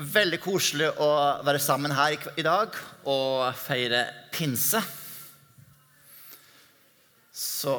[0.00, 1.08] veldig koselig å
[1.46, 2.76] være sammen her i, dag
[3.08, 4.02] og feire
[4.34, 4.80] pinse.
[7.36, 7.76] Så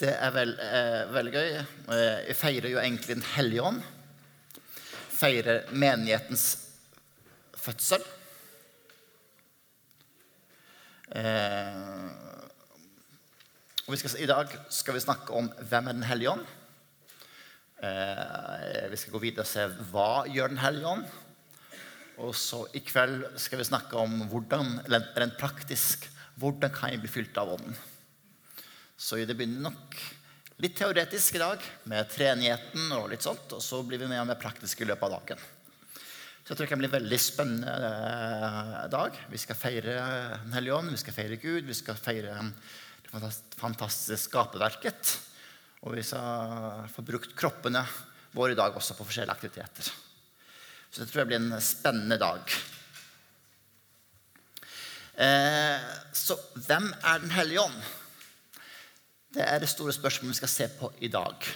[0.00, 1.56] det er vel, eh, veldig gøy.
[2.28, 3.82] Vi feirer jo egentlig Den hellige ånd.
[5.14, 6.46] Feirer menighetens
[7.56, 8.02] fødsel.
[11.14, 11.80] Eh,
[13.84, 16.46] skal, I dag skal vi snakke om hvem er Den hellige ånd.
[17.84, 21.04] Eh, vi skal gå videre og se hva gjør Den hellige ånd.
[22.22, 26.06] Og så i kveld skal vi snakke om hvordan, eller rent praktisk
[26.38, 27.74] hvordan kan jeg bli fylt av ånden.
[28.94, 29.98] Så det begynner nok
[30.62, 33.50] litt teoretisk i dag, med treenigheten og litt sånt.
[33.56, 35.44] Og så blir vi med om det praktiske i løpet av dagen.
[36.44, 39.18] Så jeg tror det kan bli en veldig spennende eh, dag.
[39.32, 39.94] Vi skal feire
[40.44, 42.34] Den hellige ånd, vi skal feire Gud, vi skal feire
[43.08, 45.14] det fantastiske skaperverket.
[45.84, 47.84] Og vi skal få brukt kroppene
[48.36, 49.88] våre i dag også på forskjellige aktiviteter.
[50.94, 52.52] Så det tror jeg blir en spennende dag.
[55.18, 57.80] Eh, så hvem er Den hellige ånd?
[59.34, 61.48] Det er det store spørsmålet vi skal se på i dag.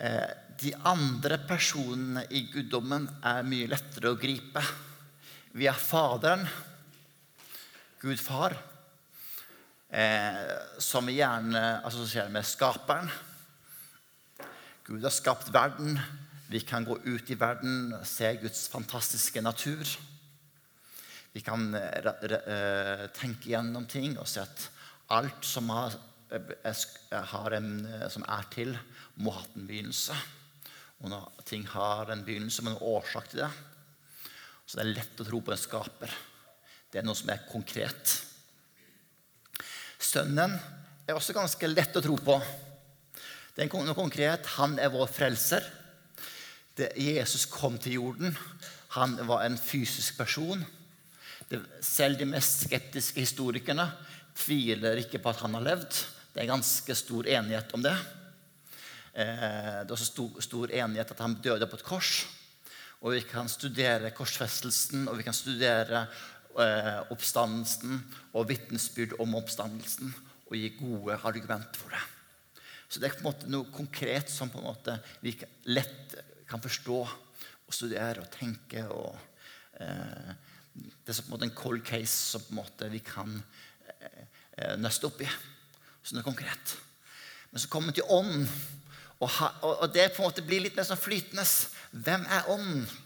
[0.00, 4.60] Eh, de andre personene i guddommen er mye lettere å gripe.
[5.56, 6.44] Vi er Faderen,
[8.02, 8.58] Gud far,
[9.88, 13.08] eh, som vi gjerne assosierer med Skaperen.
[14.84, 15.96] Gud har skapt verden.
[16.54, 19.88] Vi kan gå ut i verden og se Guds fantastiske natur.
[21.34, 24.68] Vi kan eh, eh, tenke gjennom ting og se at
[25.16, 25.98] alt som, har,
[26.30, 26.54] eh,
[27.58, 27.68] en,
[28.06, 28.70] som er til,
[29.18, 30.14] må ha en begynnelse.
[31.02, 33.52] Og når ting har en begynnelse, det en årsak til det.
[34.62, 36.18] Så det er lett å tro på en skaper.
[36.86, 38.18] Det er noe som er konkret.
[39.98, 40.54] Sønnen
[41.02, 42.42] er også ganske lett å tro på.
[43.56, 44.54] Det er noe konkret.
[44.60, 45.82] Han er vår frelser.
[46.74, 48.34] Det, Jesus kom til jorden.
[48.96, 50.64] Han var en fysisk person.
[51.50, 53.86] Det, selv de mest skeptiske historikerne
[54.34, 55.98] tviler ikke på at han har levd.
[56.34, 57.94] Det er ganske stor enighet om det.
[59.14, 62.14] Eh, det er også stor, stor enighet at han døde på et kors.
[63.04, 66.06] Og vi kan studere korsfestelsen, og vi kan studere
[66.58, 68.00] eh, oppstandelsen
[68.32, 70.10] og vitnesbyrd om oppstandelsen
[70.48, 72.02] og gi gode argumenter for det.
[72.88, 75.34] Så det er på en måte noe konkret som på en måte vi
[75.70, 76.14] lett
[76.54, 76.98] kan forstå
[77.64, 78.84] og studere og tenke.
[78.86, 79.16] og
[79.80, 80.30] eh,
[80.74, 83.34] Det er på en måte en cold case som på en måte vi kan
[83.98, 84.22] eh,
[84.58, 85.30] eh, nøste opp i.
[86.04, 86.76] Sånn det er konkret.
[87.50, 88.46] Men så kommer vi til ånd.
[89.20, 91.46] Og, ha, og, det på en måte blir litt mer sånn flytende.
[92.04, 92.96] Hvem er ånd?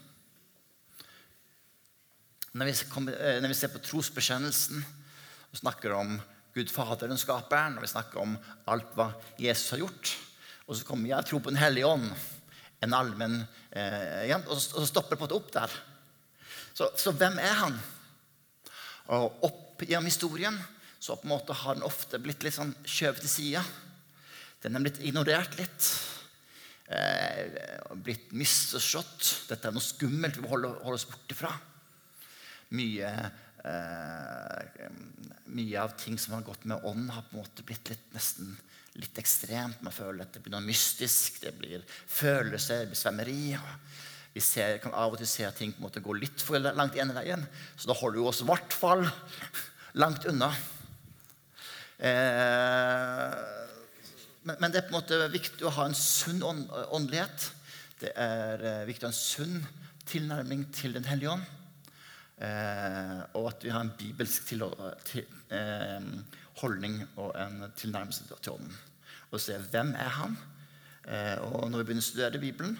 [2.59, 4.81] Når vi, kommer, eh, når vi ser på trosbekjennelsen
[5.49, 6.17] og snakker om
[6.53, 8.33] Gud Faderen, skaperen, og vi snakker om
[8.69, 10.17] alt hva Jesus har gjort,
[10.67, 12.09] og så kommer vi jeg tro på Den hellige ånd,
[12.85, 13.39] en allmenn
[13.71, 15.73] eh, og, så, stopper det på en måte opp der.
[16.73, 17.79] Så, så hvem er han?
[19.15, 20.59] Og opp gjennom historien
[20.99, 23.63] så på en måte har den ofte blitt litt sånn skjøvet til sida.
[24.59, 25.91] Den er blitt ignorert litt.
[26.91, 29.47] Eh, blitt misforstått.
[29.47, 31.53] Dette er noe skummelt vi må holde, holde oss borte fra.
[32.75, 33.11] Mye,
[33.63, 34.89] eh,
[35.55, 38.57] mye av ting som har gått med ånd, har på en måte blitt litt, nesten
[38.99, 39.81] litt ekstremt.
[39.85, 43.43] Man føler at det blir noe mystisk, det blir følelser, det blir svømmeri.
[44.35, 46.61] Vi ser, kan av og til se at ting på en måte går litt for
[46.61, 47.45] langt ene veien.
[47.75, 49.05] Så da holder vi oss i hvert fall
[49.97, 50.51] langt unna.
[51.99, 53.37] Eh,
[54.45, 57.49] men, men det er på en måte viktig å ha en sunn ånd, åndelighet.
[57.99, 59.57] Det er eh, viktig å ha en sunn
[60.09, 61.55] tilnærming til Den hellige ånd.
[62.39, 64.63] Eh, og at vi har en bibelsk til,
[65.09, 65.99] til, eh,
[66.59, 68.77] holdning og en tilnærmelse til ånden.
[69.31, 70.37] Og se hvem er han?
[71.05, 72.77] Eh, og når vi begynner å studere Bibelen,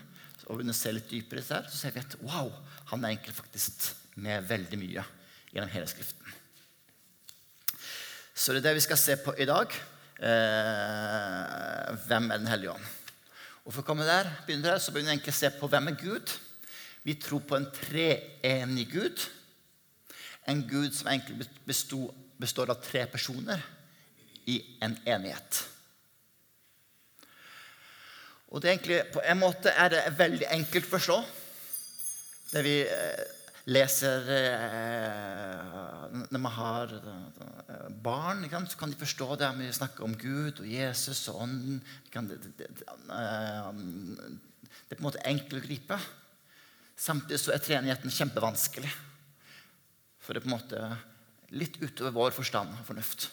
[0.50, 2.50] og begynner å se litt dypere her, så ser vi at wow,
[2.90, 5.04] han er egentlig faktisk med veldig mye
[5.54, 6.38] gjennom hele Skriften.
[8.34, 9.74] Så det er det vi skal se på i dag.
[10.20, 12.88] Eh, hvem er Den hellige ånd?
[13.66, 15.92] Og For å komme der, begynner der, så begynner vi egentlig å se på hvem
[15.92, 16.34] er Gud.
[17.06, 19.22] Vi tror på en treenig Gud.
[20.50, 22.08] En Gud som egentlig besto,
[22.40, 23.62] består av tre personer
[24.50, 25.66] i en enighet.
[28.50, 31.18] Og det egentlig, På en måte er det veldig enkelt å forstå.
[32.50, 33.26] Det vi eh,
[33.70, 39.52] leser eh, Når man har eh, barn, så kan de forstå det.
[39.60, 41.84] Vi snakker om Gud og Jesus og Ånden.
[42.10, 42.20] Det
[44.90, 46.00] er på en måte enkelt å gripe.
[47.00, 48.90] Samtidig så er treenigheten kjempevanskelig.
[50.20, 50.80] For det er på en måte
[51.56, 53.30] litt utover vår forstand og fornuft.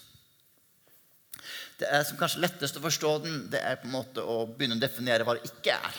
[1.77, 4.79] Det er som kanskje lettest å forstå den, det er på en måte å begynne
[4.79, 5.99] å definere hva det ikke er.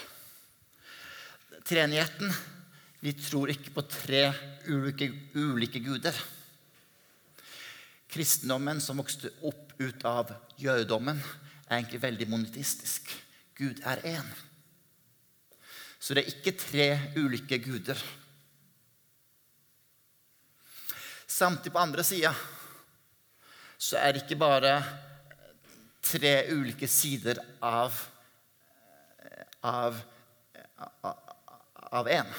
[1.68, 2.34] treenigheten
[3.04, 4.24] Vi tror ikke på tre
[4.66, 6.16] ulike, ulike guder.
[8.10, 11.20] Kristendommen som vokste opp ut av jødedommen,
[11.68, 13.12] er egentlig veldig monetistisk.
[13.58, 14.30] Gud er én.
[16.00, 16.88] Så det er ikke tre
[17.20, 18.02] ulike guder.
[21.38, 22.32] Samtidig på andre sida
[23.78, 24.72] så er det ikke bare
[26.02, 27.94] tre ulike sider av
[29.62, 30.00] av
[31.94, 32.34] av én.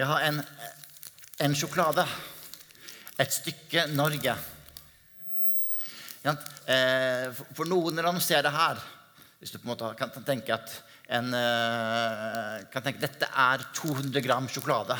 [0.00, 0.40] Jeg har en,
[1.44, 2.06] en sjokolade.
[3.20, 4.32] Et stykke Norge.
[6.24, 8.80] Eh, for noen ser det her
[9.38, 10.72] Hvis du på en måte kan tenke at
[11.08, 14.96] en, eh, kan tenke dette er 200 gram sjokolade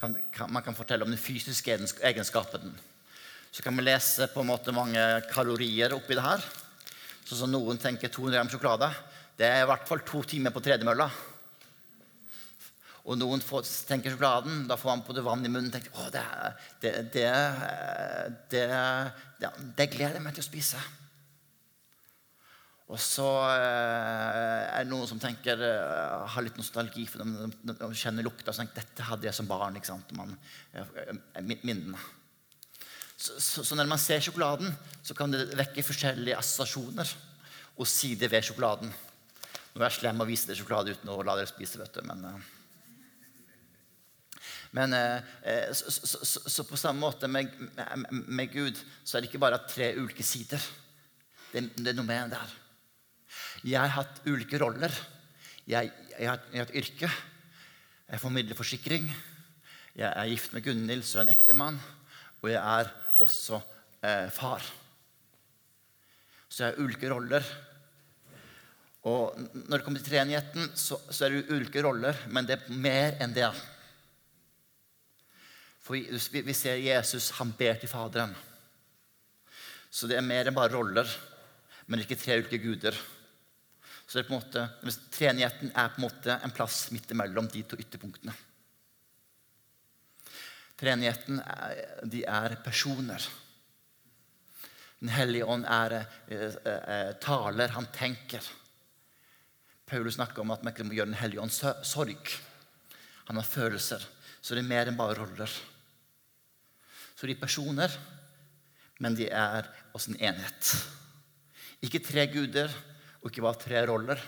[0.00, 2.72] kan, kan, Man kan fortelle om den fysiske egenskapen.
[3.52, 6.44] Så kan vi lese på en måte mange kalorier oppi det her.
[7.24, 8.88] Sånn som noen tenker 200 gram sjokolade,
[9.36, 11.10] det er i hvert fall to timer på tredemølla.
[13.04, 15.70] Og noen får, tenker sjokoladen, da får man på det vann i munnen.
[15.72, 16.24] tenker, å, det,
[17.12, 17.26] det,
[18.52, 18.64] det,
[19.76, 20.80] det gleder jeg meg til å spise.
[22.90, 27.74] Og så eh, er det noen som tenker, uh, har litt nostalgi for de, de,
[27.78, 28.50] de kjenner lukta.
[28.50, 29.76] og tenker, Dette hadde jeg som barn.
[29.78, 30.10] ikke sant?
[30.18, 30.34] Man,
[30.74, 31.12] uh,
[31.62, 32.00] minnene.
[33.14, 34.72] Så, så, så, når man ser sjokoladen,
[35.06, 37.12] så kan det vekke forskjellige assosiasjoner
[37.76, 38.90] og sider ved sjokoladen.
[38.90, 42.02] Nå er jeg slem å vise dere sjokolade uten å la dere spise, vet du,
[42.10, 42.26] men...
[44.70, 49.32] Men eh, så, så, så, på samme måte med, med, med, Gud så er det
[49.32, 50.62] ikke bare tre ulike sider.
[51.50, 52.52] Det, det er noe mer enn der.
[53.60, 54.92] Jeg har hatt ulike roller.
[55.68, 57.10] Jeg, jeg, har, jeg har et yrke.
[58.10, 59.10] Jeg formidler forsikring.
[59.98, 61.80] Jeg er gift med Gunhild, så jeg er en ektemann.
[62.40, 63.60] Og jeg er også
[64.00, 64.64] eh, far.
[66.48, 67.44] Så jeg har ulike roller.
[69.10, 72.80] Og når det kommer til treenigheten, så, så er det ulike roller, men det er
[72.80, 73.52] mer enn det.
[75.84, 78.32] For vi, vi ser Jesus, han ber til Faderen.
[79.90, 81.08] Så det er mer enn bare roller,
[81.92, 82.96] men ikke tre ulike guder.
[84.10, 84.62] Så det er på en måte,
[85.14, 88.32] Treenigheten er på en måte en plass midt imellom de to ytterpunktene.
[90.80, 93.22] Treenigheten er, de er personer.
[94.98, 98.50] Den hellige ånd er eh, eh, taler, han tenker.
[99.86, 102.34] Paulus snakker om at man ikke må gjøre Den hellige ånd sorg.
[103.30, 104.02] Han har følelser.
[104.42, 105.54] Så det er mer enn bare roller.
[107.14, 107.94] Så de er personer,
[108.98, 110.76] men de er også en enhet.
[111.86, 112.74] Ikke tre guder
[113.20, 114.20] og ikke bare tre roller.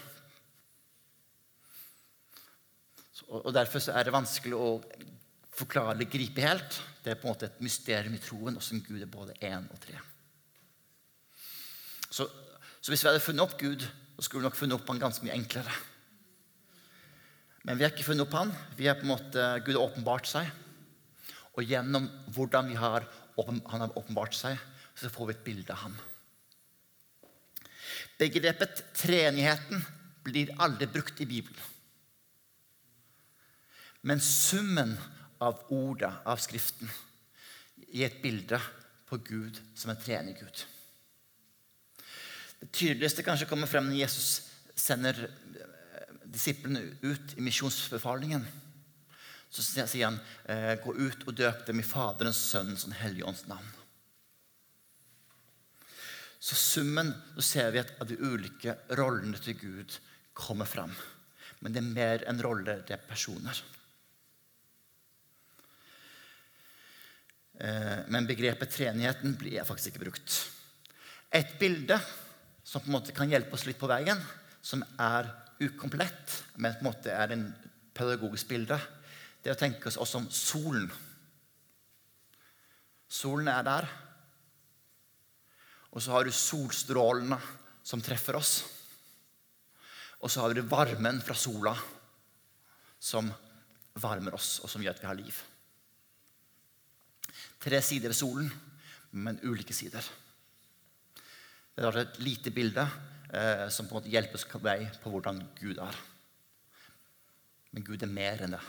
[3.33, 4.71] Og Derfor er det vanskelig å
[5.53, 6.81] forklare eller gripe helt.
[7.05, 9.81] Det er på en måte et mysterium i troen hvordan Gud er både én og
[9.81, 9.97] tre.
[12.13, 13.85] Så, så, hvis vi hadde funnet opp Gud,
[14.19, 15.73] så skulle vi nok funnet opp han ganske mye enklere.
[17.65, 18.53] Men vi har ikke funnet opp han.
[18.77, 20.51] Vi har på en måte, Gud har åpenbart seg.
[21.57, 23.07] Og gjennom hvordan har,
[23.39, 24.61] han har åpenbart seg,
[24.99, 25.97] så får vi et bilde av ham.
[28.21, 29.85] Begrepet treenigheten
[30.23, 31.61] blir aldri brukt i Bibelen.
[34.03, 34.97] Men summen
[35.43, 36.91] av ordet, av Skriften,
[37.93, 38.59] gir et bilde
[39.07, 40.65] på Gud som en treenig Gud.
[42.63, 44.29] Det tydeligste kanskje kommer frem når Jesus
[44.79, 48.47] sender eh, disiplene ut i misjonsbefalingen
[49.53, 53.29] så sier han eh, gå ut og døp dem i Faderens, Sønnens og Den hellige
[53.29, 53.69] ånds navn.
[56.43, 59.95] Så summen så ser vi at de ulike rollene til Gud
[60.35, 60.91] kommer fram.
[61.63, 63.61] Men det er mer enn roller, det er personer.
[67.63, 70.41] Eh, men begrepet treenigheten blir faktisk ikke brukt.
[71.31, 72.01] Et bilde
[72.65, 74.19] som på en måte kan hjelpe oss litt på veien,
[74.63, 75.31] som er
[75.63, 77.47] ukomplett, men på en måte er en
[77.95, 78.79] pedagogisk bilde,
[79.43, 80.91] det er å tenke oss også om solen.
[83.13, 83.89] Solen er der.
[85.93, 87.39] Og så har du solstrålene
[87.85, 88.53] som treffer oss.
[90.23, 91.75] Og så har du varmen fra sola
[93.03, 93.29] som
[93.99, 95.41] varmer oss, og som gjør at vi har liv.
[97.63, 98.49] Tre sider ved solen,
[99.13, 100.07] men ulike sider.
[101.73, 102.85] Det er et lite bilde
[103.33, 105.99] eh, som på en måte hjelper vei på hvordan Gud er.
[107.73, 108.63] Men Gud er mer enn det.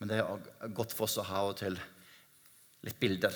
[0.00, 1.76] Men det er godt for oss å ha og til
[2.84, 3.32] litt bilder.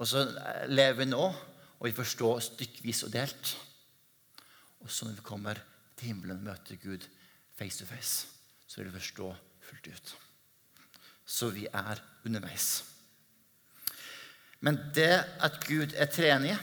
[0.00, 0.24] Og så
[0.72, 1.24] lever vi nå,
[1.80, 3.52] og vi forstår stykkevis og delt.
[4.80, 5.60] Og så når vi kommer
[5.96, 7.04] til himmelen og møter Gud
[7.58, 8.26] face to face,
[8.66, 9.28] så vil vi forstå
[9.68, 10.14] fullt ut.
[11.26, 12.70] Så vi er underveis.
[14.64, 16.56] Men det at Gud er treenig,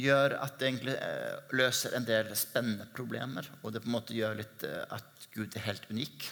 [0.00, 3.48] gjør at det egentlig eh, løser en del spennende problemer.
[3.62, 6.28] Og det på en måte gjør litt eh, at Gud er helt unik.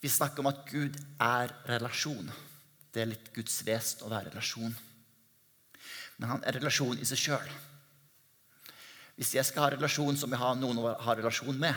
[0.00, 2.30] Vi snakker om at Gud er relasjon.
[2.94, 4.74] Det er litt Guds vesen å være relasjon.
[6.18, 7.52] Men han er relasjon i seg sjøl.
[9.18, 11.74] Hvis jeg skal ha relasjon, så må jeg ha noen å ha relasjon med.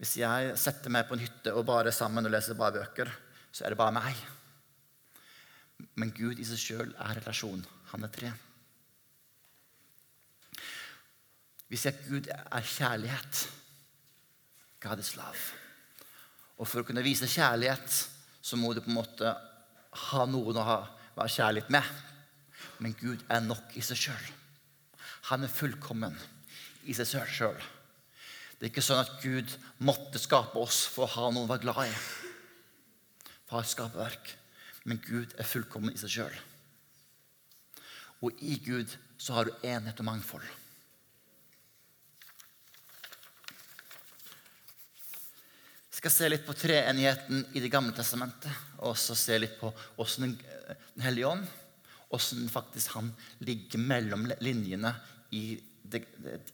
[0.00, 3.12] Hvis jeg setter meg på en hytte og bare er sammen og leser bare bøker,
[3.54, 4.24] så er det bare meg.
[6.00, 7.62] Men Gud i seg sjøl er relasjon.
[7.92, 8.32] Han er tre.
[11.70, 13.44] Vi sier at Gud er kjærlighet.
[14.84, 15.44] God is love.
[16.60, 18.02] Og for å kunne vise kjærlighet
[18.44, 19.30] så må du på en måte
[20.10, 20.76] ha noen å ha,
[21.16, 21.88] være kjærlighet med.
[22.84, 24.24] Men Gud er nok i seg sjøl.
[25.30, 26.18] Han er fullkommen
[26.84, 27.56] i seg sjøl.
[28.58, 29.54] Det er ikke sånn at Gud
[29.88, 31.94] måtte skape oss for å ha noen å være glad i.
[33.46, 34.34] For å ha et skaperverk.
[34.84, 36.36] Men Gud er fullkommen i seg sjøl.
[38.20, 40.44] Og i Gud så har du enhet og mangfold.
[45.88, 48.52] Vi skal se litt på treenigheten i Det gamle testamentet.
[48.84, 51.48] Og så se litt på åssen Den hellige ånd
[52.14, 53.12] hvordan faktisk han
[53.44, 54.94] ligger mellom linjene
[55.34, 56.04] i, det,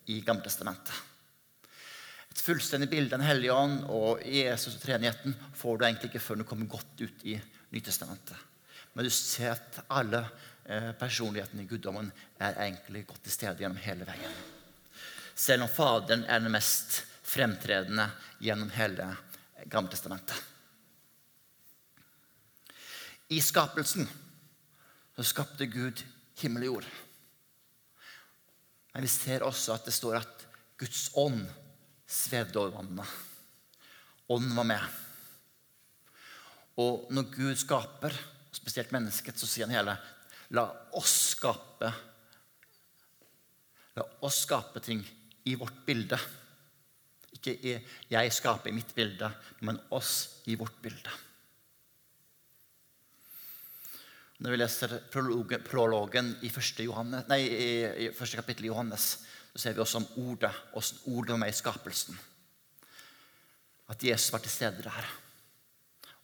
[0.06, 0.92] i Gammeltestamentet.
[2.30, 6.22] Et fullstendig bilde av Den hellige ånd og Jesus og treenigheten får du egentlig ikke
[6.22, 7.36] før du kommer godt ut i
[7.70, 8.36] Nytestamentet.
[8.94, 10.24] Men du ser at alle
[10.66, 12.10] eh, personlighetene i guddommen
[12.42, 14.38] er egentlig godt til stede gjennom hele veien.
[15.34, 18.08] Selv om Faderen er den mest fremtredende
[18.42, 19.12] gjennom hele
[19.70, 20.34] Gammeltestamentet.
[23.30, 24.08] I skapelsen
[25.20, 26.00] så skapte Gud
[26.40, 26.86] himmel og jord.
[28.94, 30.46] Men vi ser også at det står at
[30.80, 31.42] Guds ånd
[32.08, 33.04] svevde over vannene.
[34.32, 34.96] Ånden var med.
[36.80, 38.16] Og når Gud skaper,
[38.56, 39.98] spesielt mennesket, så sier han hele
[40.56, 40.64] La
[40.96, 41.92] oss skape
[43.98, 45.04] La oss skape ting
[45.44, 46.16] i vårt bilde.
[47.36, 47.58] Ikke
[48.08, 49.28] jeg skaper i mitt bilde,
[49.68, 51.12] men oss i vårt bilde.
[54.40, 59.10] Når vi leser prologen i første, Johannes, nei, i første kapittel i Johannes,
[59.52, 62.20] så ser vi også om ordet, hvordan ordet var med i skapelsen.
[63.90, 65.08] At Jesus var til stede der.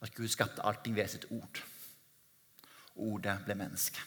[0.01, 1.61] At Gud skapte allting ved sitt ord.
[2.95, 4.01] Ordet ble menneske.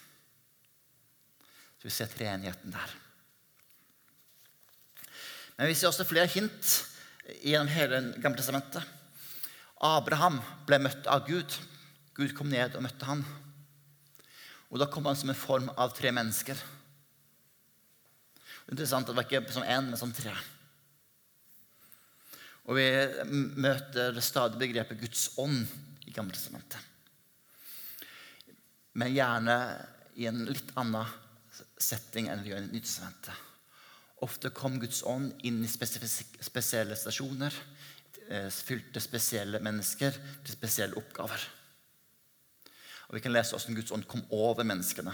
[1.79, 2.97] Så vi ser treenigheten der.
[5.59, 6.73] Men vi ser også flere hint
[7.45, 8.83] gjennom hele Gamle testamentet.
[9.81, 11.55] Abraham ble møtt av Gud.
[12.17, 13.23] Gud kom ned og møtte ham.
[14.71, 16.59] Og da kom han som en form av tre mennesker.
[18.67, 20.35] Er interessant at det var ikke som én, men som tre.
[22.71, 22.87] Og vi
[23.59, 25.65] møter stadig begrepet Guds ånd
[26.07, 26.79] i Gammeltestamentet.
[28.95, 29.57] Men gjerne
[30.19, 31.07] i en litt annen
[31.81, 33.47] setting enn vi gjør i Nytestamentet.
[34.27, 37.55] Ofte kom Guds ånd inn i spesielle stasjoner,
[38.29, 40.13] eh, fylte spesielle mennesker
[40.45, 41.47] til spesielle oppgaver.
[43.11, 45.11] Og vi kan lese hvordan Guds ånd kom over menneskene.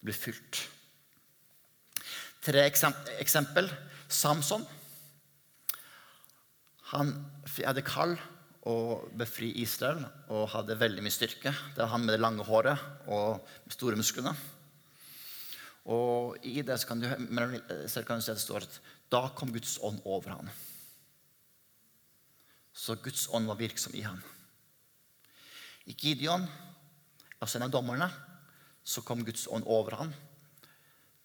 [0.00, 0.62] Det blir fylt.
[2.44, 3.68] Tre eksempel.
[4.08, 4.64] Samson.
[6.94, 7.12] Han
[7.58, 8.16] hadde kall
[8.64, 8.74] å
[9.20, 10.00] befri Israel
[10.32, 11.52] og hadde veldig mye styrke.
[11.76, 14.32] Det var han med det lange håret og store musklene.
[15.92, 17.08] Og i det så kan du,
[17.92, 18.78] så kan du se det står at
[19.12, 20.48] da kom Guds ånd over ham.
[22.72, 24.22] Så Guds ånd var virksom i ham.
[25.84, 26.46] I Gideon,
[27.38, 28.08] altså en av dommerne,
[28.84, 30.12] så kom Guds ånd over ham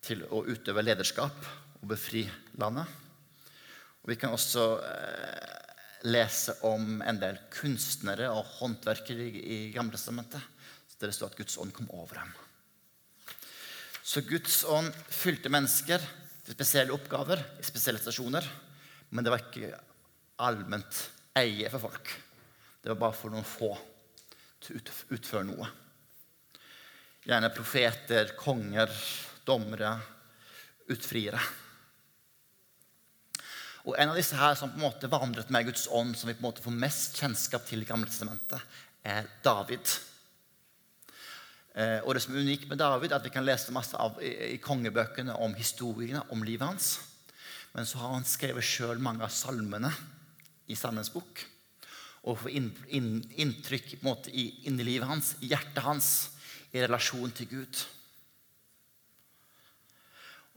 [0.03, 1.47] til å utøve lederskap
[1.79, 2.25] og befri
[2.59, 2.87] landet.
[4.03, 5.59] Og Vi kan også eh,
[6.07, 10.43] lese om en del kunstnere og håndverkere i, i Gamle testamentet.
[10.99, 12.31] Der det står at Guds ånd kom over ham.
[14.03, 16.03] Så Guds ånd fylte mennesker
[16.43, 18.43] til spesielle oppgaver i spesielle stasjoner.
[19.15, 19.69] Men det var ikke
[20.43, 20.99] allment
[21.39, 22.11] eie for folk.
[22.83, 23.71] Det var bare for noen få
[24.67, 25.67] utføre noe.
[27.25, 28.91] Gjerne profeter, konger,
[29.47, 29.95] dommere,
[30.89, 31.41] utfriere.
[33.87, 36.35] Og En av disse her som på en måte vandret med Guds ånd, som vi
[36.35, 38.61] på en måte får mest kjennskap til i Gamle testamentet,
[39.03, 39.93] er David.
[41.73, 44.19] Eh, og Det som er unikt med David, er at vi kan lese masse av,
[44.21, 46.99] i, i kongebøkene om historiene om livet hans.
[47.73, 49.91] Men så har han skrevet sjøl mange av salmene
[50.67, 51.45] i Salmens bok
[52.27, 56.09] og få inn, inn, inntrykk måte, i, livet hans, i hjertet hans,
[56.71, 57.81] i relasjon til Gud.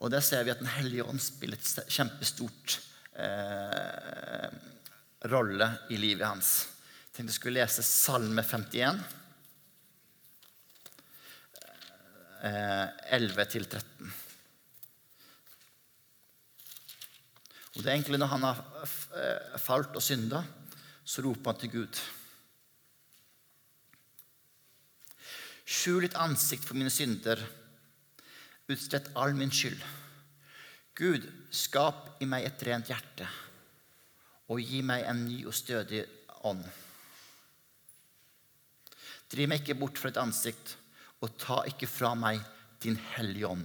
[0.03, 2.81] Og Der ser vi at Den hellige ånd spiller et kjempestort
[3.15, 4.51] eh,
[5.31, 6.53] rolle i livet hans.
[7.13, 8.99] Jeg tenkte jeg skulle lese Salme 51.
[12.43, 14.11] eh, 11-13.
[17.73, 18.65] Og det er egentlig når han har
[19.17, 20.43] eh, falt og synda,
[21.05, 22.01] så roper han til Gud.
[25.73, 27.41] Skjul ditt ansikt for mine synder.
[28.71, 29.81] Utslett all min skyld.
[30.99, 33.27] Gud, skap i meg et rent hjerte,
[34.53, 36.03] og gi meg en ny og stødig
[36.45, 36.65] ånd.
[39.33, 40.77] Driv meg ikke bort fra ditt ansikt,
[41.25, 42.43] og ta ikke fra meg
[42.85, 43.65] din hellige ånd.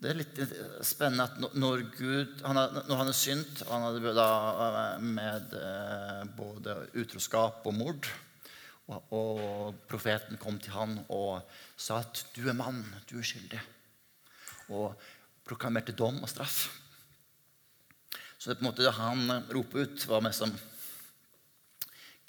[0.00, 0.38] Det er litt
[0.86, 4.28] spennende at når Gud han når han er synt Han hadde da
[4.64, 8.08] eh, med eh, både utroskap og mord.
[8.90, 11.44] Og, og, profeten kom til han og
[11.76, 12.80] sa at 'du er mann,
[13.10, 13.60] du er skyldig'.
[14.72, 14.96] Og
[15.44, 16.70] proklamerte dom og straff.
[18.38, 20.56] Så det er på en måte det han roper ut, var mest som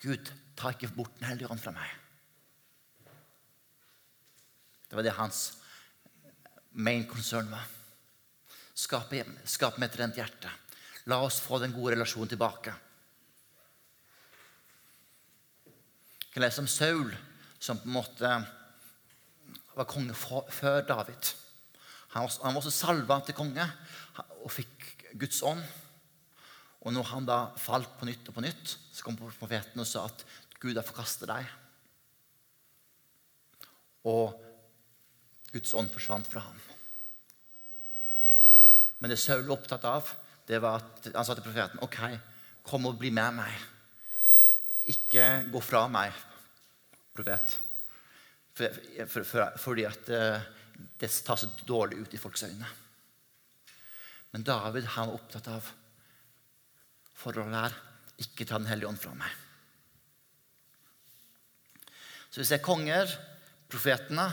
[0.04, 1.98] 'Gud, ta ikke bort Den hellige ånd fra meg'.
[4.90, 5.61] Det var det hans
[6.72, 7.68] main concern var.
[8.74, 9.14] Skap,
[9.46, 10.52] skap med et rent hjerte.
[11.12, 12.74] La oss få den gode relasjonen tilbake.
[16.22, 17.12] Jeg kan lese om Saul,
[17.60, 18.32] som på en måte
[19.76, 21.34] var konge før David.
[22.14, 23.66] Han var også salva til konge
[24.42, 24.88] og fikk
[25.20, 25.64] Guds ånd.
[26.82, 30.08] Og når han da falt på nytt og på nytt, så kom profeten og sa
[30.10, 30.24] at
[30.62, 31.50] Gud har forkastet deg.
[34.10, 34.34] Og
[35.52, 36.60] Guds ånd forsvant fra ham.
[39.02, 40.12] Men det Saul var opptatt av,
[40.48, 42.00] det var at han sa til profeten OK,
[42.68, 43.68] kom og bli med meg.
[44.94, 46.14] Ikke gå fra meg,
[47.16, 47.58] profet.
[48.54, 50.50] For, for, for, fordi at eh,
[51.00, 52.68] det tar så dårlig ut i folks øyne.
[54.32, 55.72] Men David han var opptatt av
[57.18, 57.80] forholdet her.
[58.22, 59.32] Ikke ta Den hellige ånd fra meg.
[62.32, 63.12] Så vi ser konger,
[63.72, 64.28] profetene,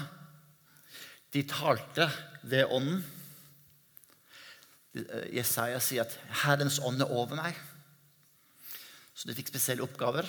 [1.35, 2.08] de talte
[2.42, 3.02] ved ånden.
[5.35, 7.59] Jesaja sier at 'Herrens ånd er over meg'.
[9.14, 10.26] Så de fikk spesielle oppgaver.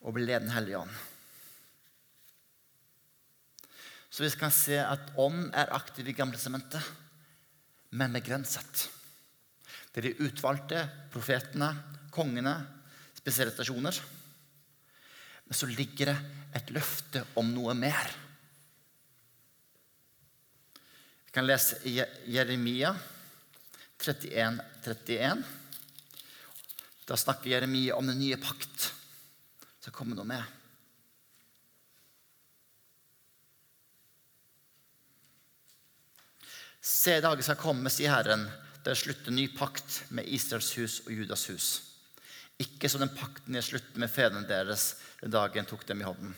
[0.00, 0.94] Og ble ledet Den hellige ånd.
[4.10, 6.80] Så vi kan se at ånd er aktiv i Gamle sementet,
[7.90, 8.88] men begrenset.
[9.92, 11.68] Det er de utvalgte profetene,
[12.14, 12.54] kongene,
[13.18, 13.98] spesielle stasjoner.
[15.46, 16.16] Men så ligger det
[16.58, 18.10] et løfte om noe mer.
[21.26, 22.94] Vi kan lese Jeremia
[23.98, 25.44] 31, 31.
[27.06, 28.92] Da snakker Jeremia om den nye pakt.
[29.80, 30.42] Så kommer noe med.
[36.86, 38.46] Se, dagen skal komme, sier Herren,
[38.86, 41.68] der slutter ny pakt med Israels hus og Judas hus.
[42.62, 46.06] Ikke som den pakten jeg sluttet med fedrene deres den dagen jeg tok dem i
[46.06, 46.34] hånden.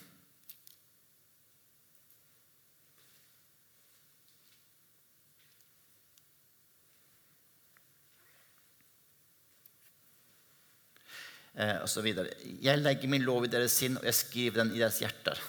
[11.59, 12.31] Eh, og så videre.
[12.63, 15.41] Jeg legger min lov i deres sinn, og jeg skriver den i deres hjerter.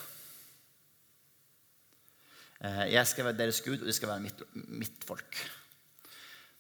[2.65, 4.41] Eh, jeg skal være deres Gud, og de skal være mitt,
[4.73, 5.37] mitt folk.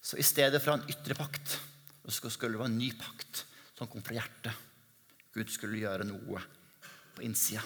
[0.01, 1.57] Så i stedet for en ytre pakt
[2.09, 3.43] så skulle det være en ny pakt
[3.79, 4.65] som kom fra hjertet.
[5.31, 6.41] Gud skulle gjøre noe
[7.15, 7.63] på innsida.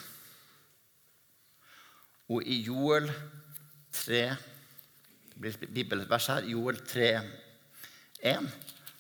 [2.29, 3.09] Og i Joel
[3.93, 4.19] 3
[5.33, 7.07] det blir et bibelvers her, Joel 3,
[8.29, 8.49] 1,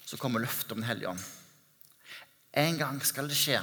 [0.09, 1.21] så kommer løftet om Den hellige ånd.
[2.57, 3.59] En gang skal det skje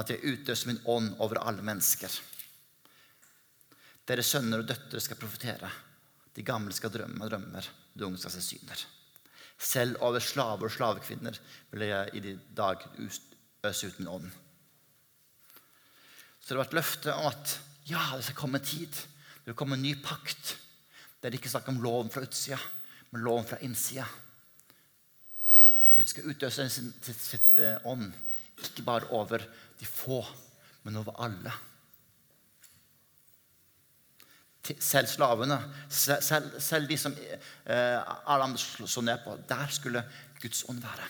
[0.00, 2.16] at jeg utøser min ånd over alle mennesker.
[4.08, 5.68] Deres sønner og døtre skal profetere.
[6.34, 7.68] De gamle skal drømme drømmer.
[7.92, 8.80] De unge skal se syner.
[9.58, 11.38] Selv over slaver og slavekvinner
[11.72, 14.30] vil jeg i de dag øse ut min ånd.
[16.40, 18.92] Så det var et løfte om at ja, det skal komme en tid.
[18.92, 20.56] Det vil komme en ny pakt.
[21.22, 22.58] Det ikke er snakk om loven fra utsida,
[23.12, 24.04] men loven fra innsida.
[25.94, 28.10] Gud skal utøse sin, sitt, sitt eh, ånd,
[28.60, 29.44] ikke bare over
[29.78, 30.18] de få,
[30.82, 31.52] men over alle.
[34.64, 35.58] Selv slavene,
[35.92, 39.36] selv, selv de som eh, alle andre så ned på.
[39.48, 40.04] Der skulle
[40.40, 41.08] Guds ånd være.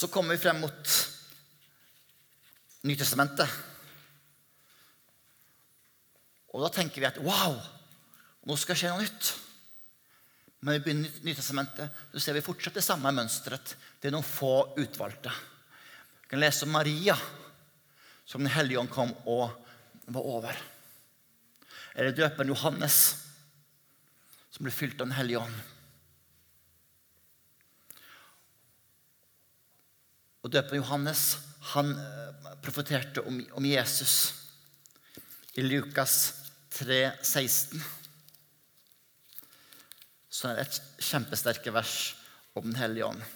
[0.00, 0.94] Så kommer vi frem mot
[2.88, 3.58] Nytestamentet.
[6.56, 7.58] Og da tenker vi at wow,
[8.48, 9.28] nå skal det skje noe nytt.
[10.64, 13.74] Men begynner Nytestamentet, ser vi fortsatt det samme mønsteret.
[14.00, 15.32] Det er noen få utvalgte.
[16.30, 17.16] Vi kan lese om Maria,
[18.24, 19.50] som Den hellige ånd kom og
[20.14, 20.58] var over.
[21.98, 22.98] Eller døperen Johannes,
[24.54, 25.56] som ble fylt av Den hellige ånd.
[30.46, 31.24] Og døperen Johannes
[31.72, 34.14] han eh, profeterte om, om Jesus
[35.58, 36.14] i Lukas
[36.78, 37.82] 3, 16.
[40.30, 41.98] Så er det et kjempesterke vers
[42.54, 43.30] om Den hellige ånd.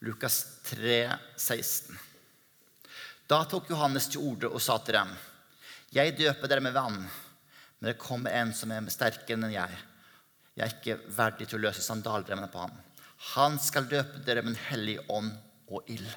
[0.00, 1.98] Lukas 3, 16.
[3.28, 5.10] Da tok Johannes til orde og sa til dem.:
[5.92, 9.76] Jeg døper dere med vann, men det kommer en som er sterkere enn jeg.
[10.56, 12.72] Jeg er ikke verdig til å løse sandalremmene på ham.
[13.34, 15.30] Han skal døpe dere med en hellig ånd
[15.68, 16.08] og ild.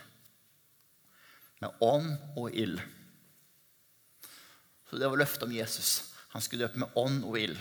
[1.59, 2.79] Med ånd og ild.
[4.87, 6.13] Så det var løftet om Jesus.
[6.31, 7.59] Han skulle døpe med ånd og ild.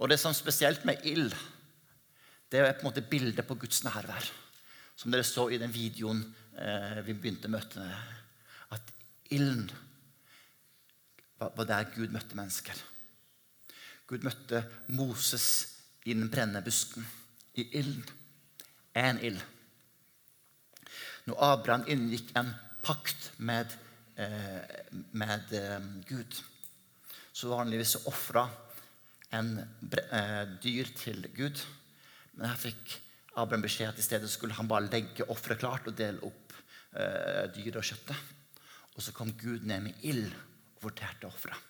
[0.00, 1.34] Og det som er spesielt med ild,
[2.50, 4.30] det er på en måte bildet på Guds nærvær.
[4.98, 6.22] Som dere så i den videoen
[6.58, 8.16] eh, vi begynte møtet med.
[8.74, 8.92] At
[9.30, 9.70] ilden
[11.38, 12.82] var, der Gud møtte mennesker.
[14.10, 15.46] Gud møtte Moses
[16.04, 17.06] i den brennende busken,
[17.54, 18.04] i ilden.
[18.98, 19.40] En ild.
[21.30, 22.50] Når Abraham inngikk en
[22.82, 23.70] pakt med,
[24.18, 26.40] eh, med eh, Gud,
[27.32, 28.48] så vanligvis ofra
[29.32, 29.60] en
[30.62, 31.62] dyr til Gud.
[32.40, 32.96] Men her fikk
[33.36, 36.54] Abraham beskjed at i stedet skulle han bare legge offeret klart og dele opp
[36.96, 38.30] eh, dyret og kjøttet.
[38.96, 41.68] Og så kom Gud ned med ild og forterte offeret.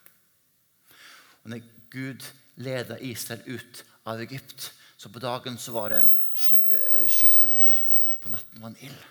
[1.43, 2.27] Og når Gud
[2.63, 7.75] leda Israel ut av Egypt, så på dagen så var det en sky, eh, skystøtte,
[8.15, 9.05] og på natten var det en ild.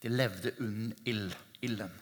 [0.00, 1.96] De levde under ild, ilden.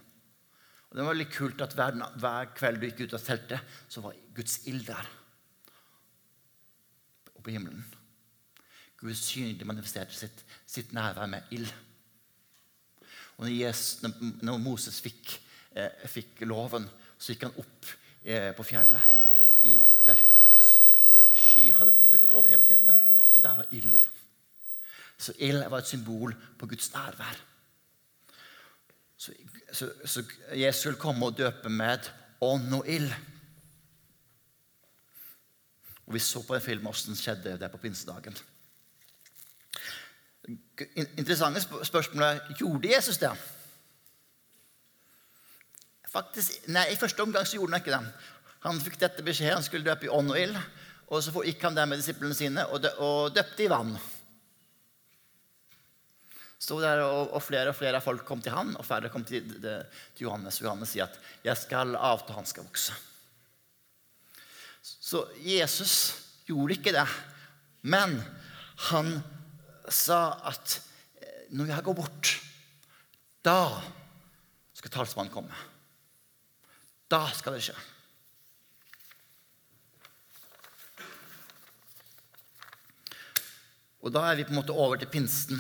[0.89, 4.07] Og Det var veldig kult at hver, hver kveld du gikk ut av teltet, så
[4.07, 5.15] var Guds ild der.
[7.35, 7.83] Oppe i himmelen.
[8.99, 11.71] Gud synlig manifesterte sitt, sitt nærvær med ild.
[13.39, 14.03] Og når, Jesus,
[14.43, 15.37] når Moses fikk,
[15.79, 17.93] eh, fikk, loven, så gikk han opp
[18.25, 19.15] eh, på fjellet.
[19.69, 20.67] I, der Guds
[21.35, 24.03] sky hadde på en måte gått over hele fjellet, og der var ilden.
[25.19, 27.41] Så ild var et symbol på Guds nærvær.
[29.19, 29.35] Så,
[29.73, 30.23] så, så
[30.55, 32.07] Jesus skulle komme og døpe med
[32.41, 33.11] ånd og ild.
[36.07, 38.39] Og Vi så på en film hvordan skjedde det på pinsedagen.
[40.49, 43.33] Interessante spørsmål er gjorde Jesus det.
[46.09, 48.29] Faktisk, nei, I første omgang så gjorde han ikke det.
[48.65, 50.57] Han fikk dette beskjed, han skulle døpe i ånd og ild.
[51.09, 52.85] Og så gikk han der med disiplene sine og,
[53.35, 53.95] døpte i vann.
[56.59, 59.47] Sto der, og, og, flere og flere folk kom til han, og færre kom til,
[59.63, 60.59] til Johannes.
[60.59, 62.97] Og Johannes sier at 'jeg skal avta, han skal vokse'.
[64.83, 67.07] Så Jesus gjorde ikke det.
[67.83, 68.19] Men
[68.91, 69.23] han
[69.95, 70.79] sa at
[71.21, 72.33] eh, når jeg går bort,
[73.45, 73.61] da
[74.77, 75.55] skal talsmannen komme.
[77.09, 77.77] Da skal det skje.
[84.05, 85.59] Og da er vi på en måte over til pinsten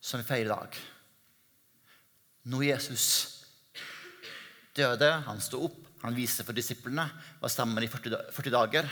[0.00, 0.78] som vi feirer i dag.
[2.48, 3.04] Når Jesus
[4.78, 7.04] døde, han sto opp, han viste for disiplene,
[7.42, 8.88] var sammen i 40 dager.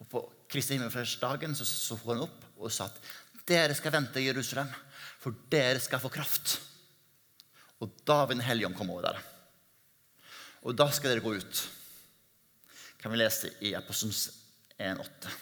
[0.00, 2.98] Og På Kristi himmelfartsdagen så så han opp og sa at
[3.48, 4.70] dere skal vente i Jerusalem,
[5.20, 6.58] for dere skal få kraft.
[7.84, 9.22] Og da vil Den hellige ånd komme over dere.
[10.64, 11.64] Og da skal dere gå ut.
[13.00, 14.30] Kan vi lese i Apostelens
[14.78, 15.32] 1,8.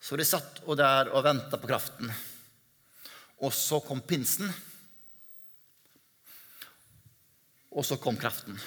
[0.00, 2.10] Så de satt og der og venta på kraften.
[3.42, 4.50] Og så kom pinsen.
[7.70, 8.58] Og så kom kraften.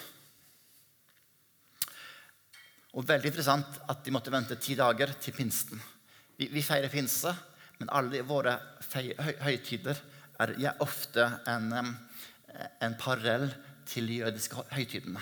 [2.98, 5.82] Og Veldig interessant at de måtte vente ti dager til pinsen.
[6.40, 7.34] Vi, vi feirer pinse,
[7.80, 8.56] men alle våre
[9.46, 10.00] høytider
[10.42, 13.52] er ja, ofte en, en parallell
[13.90, 15.22] til de jødiske høytidene.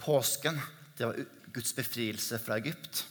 [0.00, 0.56] Påsken
[0.96, 1.20] det var
[1.52, 3.04] Guds befrielse fra Egypt.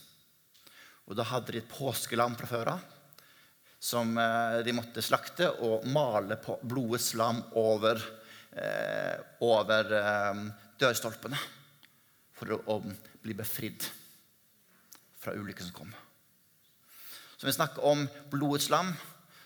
[1.06, 2.88] Og Da hadde de et påskelam fra før av
[3.80, 6.36] som eh, de måtte slakte og male
[6.68, 8.02] blodets lam over,
[8.52, 9.14] eh,
[9.46, 9.94] over
[10.76, 11.38] dørstolpene
[12.40, 12.80] for å,
[13.20, 13.84] bli befridd
[15.20, 15.90] fra ulykken som kom.
[17.36, 18.94] Så når vi snakker om blodets lam,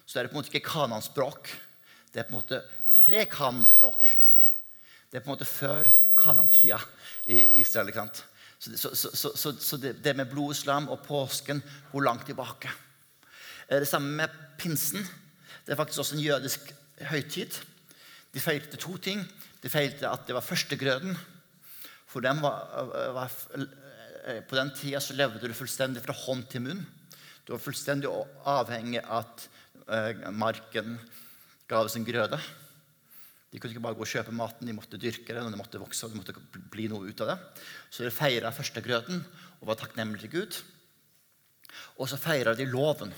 [0.06, 1.50] så er det på en måte ikke kananspråk.
[2.12, 2.60] Det er på en måte
[3.00, 4.12] pre-kananspråk.
[5.10, 6.78] Det er på en måte før kanantida
[7.26, 7.90] i Israel.
[7.90, 8.22] ikke sant?
[8.62, 12.70] Så, så, så, så det, det med blodets lam og påsken går langt tilbake.
[13.66, 15.02] Eh, det samme med pinsen.
[15.66, 16.70] Det er faktisk også en jødisk
[17.10, 17.58] høytid.
[18.34, 19.26] De feilte to ting.
[19.62, 21.18] De feilte at det var førstegrøden.
[22.14, 22.68] For dem var,
[23.16, 26.84] var, eh, på den tida så levde du fullstendig fra hånd til munn.
[27.42, 28.10] Du var fullstendig
[28.48, 29.48] avhengig av at
[29.90, 30.94] uh, marken
[31.68, 32.38] ga deg sin grøde.
[33.50, 35.82] De kunne ikke bare gå og kjøpe maten, de måtte dyrke det, og det måtte
[35.82, 37.36] vokse, og det måtte bli noe ut av det.
[37.90, 39.20] Så de feira førstegrøten
[39.58, 40.60] og var takknemlige til Gud.
[41.98, 43.12] Og så feira de loven.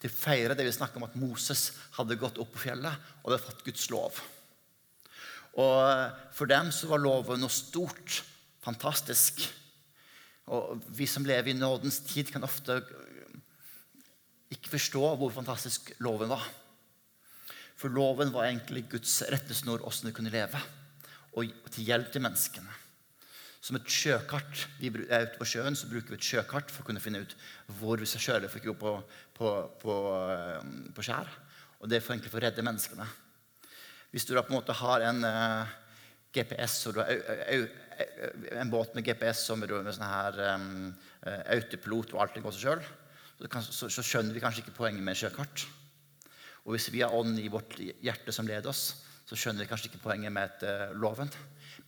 [0.00, 3.44] De feira det vi snakker om at Moses hadde gått opp på fjellet og hadde
[3.44, 4.22] fått Guds lov.
[5.60, 8.22] Og For dem så var loven noe stort,
[8.64, 9.44] fantastisk.
[10.50, 12.80] Og Vi som lever i nådens tid, kan ofte
[14.54, 16.44] ikke forstå hvor fantastisk loven var.
[17.76, 20.60] For loven var egentlig Guds rettesnor åssen du kunne leve,
[21.34, 22.80] og til hjelp til menneskene.
[23.64, 24.66] Som et sjøkart.
[24.78, 27.34] Vi er ute på sjøen, så bruker vi et sjøkart for å kunne finne ut
[27.78, 28.92] hvor vi skal kjøre for ikke gå på,
[29.38, 29.94] på, på,
[30.30, 31.30] eh, på skjær.
[31.80, 33.06] Og det er for egentlig for å redde menneskene.
[34.14, 35.70] Hvis du da på en måte har en uh,
[36.34, 40.92] GPS og du har en båt med GPS og med sånn her um,
[41.26, 42.84] autopilot og alt det går seg sjøl,
[43.34, 45.64] så, så, så, skjønner vi kanskje ikke poenget med sjøkart.
[46.62, 48.84] Og hvis vi har ånd i vårt hjerte som leder oss,
[49.26, 51.30] så skjønner vi kanskje ikke poenget med et, uh, loven.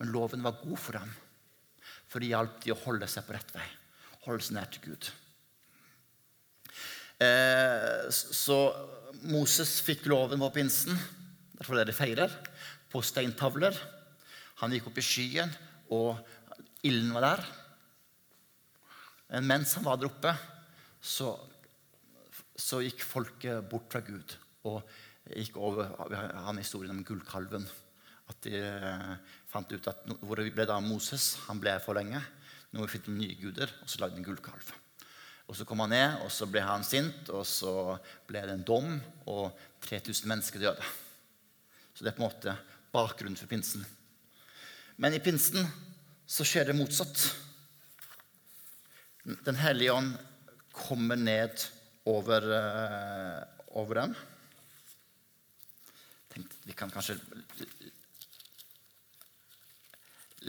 [0.00, 1.14] Men loven var god for dem,
[2.10, 3.68] for det hjalp de å holde seg på rett vei.
[4.26, 5.12] Holde seg nær til Gud.
[7.22, 8.58] Eh, så
[9.32, 10.98] Moses fikk loven på pinsen.
[11.57, 12.33] Derfor er det feirer.
[12.92, 13.77] På steintavler.
[14.62, 15.53] Han gikk opp i skyen,
[15.92, 16.16] og
[16.87, 17.42] ilden var der.
[19.33, 20.33] Men mens han var der oppe,
[21.03, 21.35] så,
[22.57, 24.81] så gikk folket bort fra Gud og
[25.35, 25.90] gikk over
[26.47, 27.66] han historien om gullkalven.
[28.27, 29.12] At de eh,
[29.51, 31.35] fant ut at hvor det ble da Moses?
[31.47, 32.23] Han ble for lenge.
[32.73, 34.73] Nå har vi funnet nye guder, og så lagde de en gullkalv.
[35.47, 37.95] Og Så kom han ned, og så ble han sint, og så
[38.27, 38.97] ble det en dom,
[39.31, 39.55] og
[39.87, 40.88] 3000 mennesker døde.
[41.96, 42.52] Så det er på en måte
[42.92, 43.80] bakgrunnen for pinsen.
[45.00, 45.64] Men i pinsen
[46.28, 47.22] så skjer det motsatt.
[49.48, 50.12] Den hellige ånd
[50.76, 51.64] kommer ned
[52.04, 53.40] over, uh,
[53.80, 54.12] over dem.
[56.35, 57.16] Tenkte, vi kan kanskje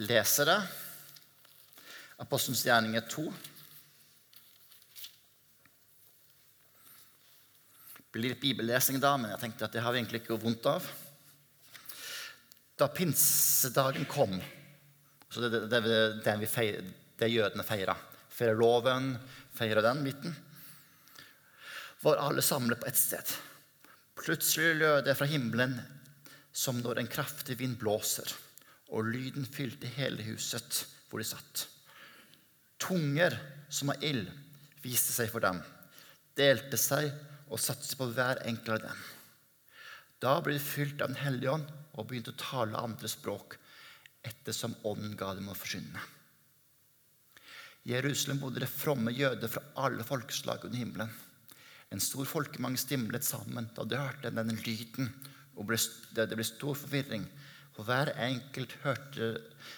[0.03, 0.59] lese det.
[2.27, 3.27] Apostelens gjerninger 2.
[7.95, 10.67] Det blir litt bibellesing da, men jeg tenkte at det har vi egentlig ikke vondt
[10.75, 10.95] av
[12.77, 14.37] da pinsedagen kom
[15.29, 16.83] så Det, det, det, det, feir,
[17.19, 17.97] det jødene feira.
[18.31, 19.17] Feira loven,
[19.51, 20.35] feira den midten.
[22.01, 23.33] Var alle samlet på ett sted.
[24.15, 25.75] Plutselig lød det fra himmelen
[26.55, 28.31] som når en kraftig vind blåser,
[28.89, 31.67] og lyden fylte hele huset hvor de satt.
[32.81, 33.35] Tunger
[33.69, 34.31] som av ild
[34.81, 35.59] viste seg for dem,
[36.39, 37.11] delte seg
[37.51, 39.03] og satte seg på hver enkelt av dem.
[40.23, 43.57] Da ble de fylt av Den hellige ånd og begynte å tale andre språk
[44.27, 46.03] ettersom ånden ga dem å forsyne.
[47.87, 51.11] I Jerusalem bodde det fromme jøder fra alle folkeslag under himmelen.
[51.87, 55.07] En stor folkemang stimlet sammen da de hørte denne lyden,
[55.55, 57.23] og det ble stor forvirring.
[57.77, 59.29] For hver enkelt hørte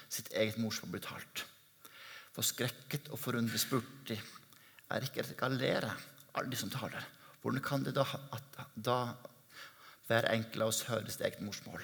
[0.10, 1.43] sitt eget morsmål bli talt.
[2.34, 4.17] Forskrekket og forundret spurte de,
[4.89, 5.91] er ikke galere,
[6.34, 7.05] alle de som taler?
[7.43, 8.99] Hvordan kan det da, at, da
[10.10, 11.84] hver enkelt av oss høre sitt eget morsmål?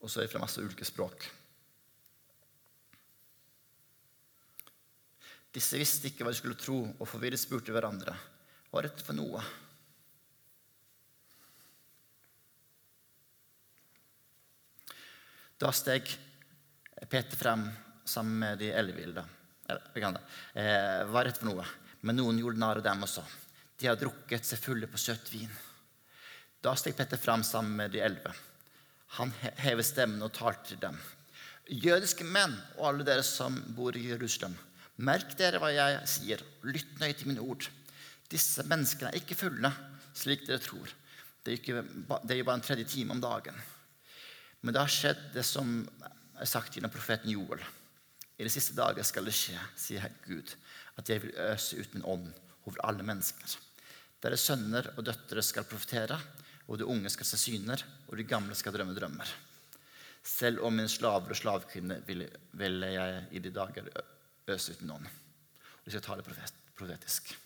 [0.00, 1.26] Og så er jeg fra masse ulike språk.
[5.56, 8.12] Disse visste ikke hva de skulle tro, og forvirret spurte hverandre.
[8.68, 9.40] Hva er dette for noe?
[15.56, 16.10] Da steg
[17.08, 17.64] Peter frem
[18.04, 19.24] sammen med de elleville.
[19.72, 21.64] Eh, hva er dette for noe?
[22.04, 23.24] Men noen gjorde narr av dem også.
[23.80, 25.52] De har drukket seg fulle på søt vin.
[26.60, 28.34] Da steg Peter frem sammen med de elleve.
[29.18, 30.98] Han hevet stemmen og talte til dem.
[31.66, 34.54] Jødiske menn og alle dere som bor i Jerusalem,
[35.02, 36.42] merk dere hva jeg sier.
[36.66, 37.66] Lytt nøye til mine ord.
[38.30, 39.70] Disse menneskene er ikke fulle,
[40.16, 40.90] slik dere tror.
[41.46, 41.82] Det er,
[42.38, 43.54] jo bare en tredje time om dagen.
[44.62, 45.78] Men det har skjedd det som
[46.36, 47.62] er sagt gjennom profeten Joel.
[48.36, 50.50] I de siste dager skal det skje, sier Gud,
[50.98, 52.26] at jeg vil øse ut min ånd
[52.66, 53.54] over alle mennesker.
[54.22, 56.18] Deres sønner og døtre skal profetere
[56.66, 59.30] og de unge skal se syner, og de gamle skal drømme drømmer.
[60.26, 62.26] Selv om mine slaver og slavkvinner vil,
[62.58, 63.90] vil jeg i de dager
[64.50, 65.06] øse uten ånd.
[65.06, 66.26] Og de skal tale
[66.76, 67.36] profetisk.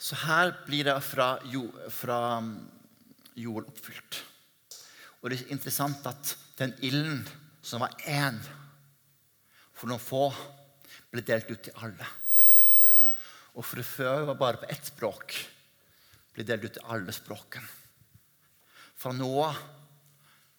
[0.00, 2.54] Så her blir det fra, jo, fra um,
[3.36, 4.22] Joel oppfylt.
[5.20, 7.20] Og det er interessant at den ilden
[7.62, 8.40] som var én
[9.76, 10.30] for noen få,
[11.12, 12.06] ble delt ut til alle.
[13.58, 15.36] Og fra før var bare på ett språk,
[16.34, 17.76] blir delt ut til alle språkene.
[19.00, 19.60] Fra nå av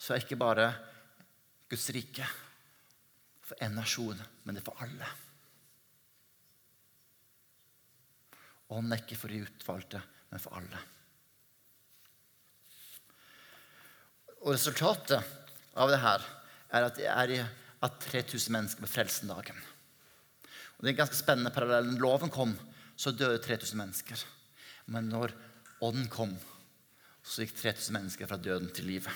[0.01, 0.71] så er ikke bare
[1.69, 2.25] Guds rike
[3.45, 5.09] for én nasjon, men det er for alle.
[8.71, 10.01] Ånden er ikke for de utvalgte,
[10.31, 10.81] men for alle.
[14.41, 15.21] Og resultatet
[15.77, 16.23] av det her
[16.73, 17.35] er at er
[17.81, 19.57] at 3000 mennesker ble frelst den dagen.
[20.77, 21.95] Og det er en ganske spennende parallell.
[22.01, 22.53] Loven kom,
[23.01, 24.23] så døde 3000 mennesker.
[24.93, 25.33] Men når
[25.81, 26.35] ånden kom,
[27.25, 29.13] så gikk 3000 mennesker fra døden til livet.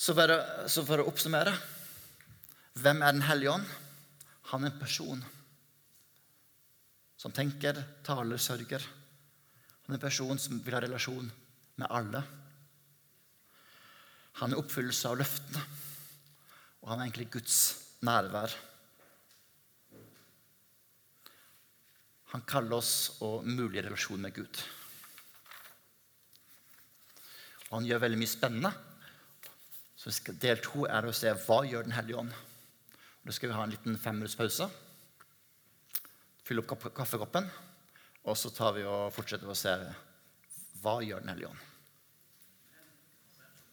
[0.00, 0.38] Så for, å,
[0.72, 1.52] så for å oppsummere
[2.80, 3.66] hvem er Den hellige ånd?
[4.50, 5.20] Han er en person
[7.20, 8.80] som tenker, taler, sørger.
[9.84, 11.28] Han er en person som vil ha relasjon
[11.76, 12.22] med alle.
[14.40, 15.66] Han er oppfyllelse av løftene,
[16.80, 17.56] og han er egentlig Guds
[18.04, 18.52] nærvær.
[22.32, 22.92] Han kaller oss
[23.26, 24.60] å mulig relasjon med Gud.
[27.70, 28.70] Og han gjør veldig mye spennende.
[30.00, 30.12] Så
[30.42, 32.30] del to er å se hva gjør Den hellige ånd.
[32.32, 34.70] Og Da skal vi ha en liten femminutts pause.
[36.46, 37.50] Fylle opp kaffekoppen.
[38.24, 39.74] Og så tar vi og fortsetter å se
[40.80, 41.69] hva gjør Den hellige ånd.